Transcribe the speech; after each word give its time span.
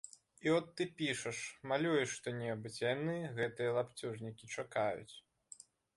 І 0.45 0.51
от 0.59 0.71
ты 0.79 0.85
пішаш, 1.01 1.41
малюеш 1.71 2.15
што-небудзь, 2.19 2.79
а 2.85 2.95
яны, 2.95 3.15
гэтыя 3.41 3.77
лапцюжнікі, 3.77 4.51
чакаюць. 4.57 5.15